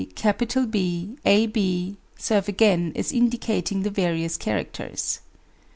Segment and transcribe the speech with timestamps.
[0.33, 5.19] A, B, a, b serve again as indicating the various characters.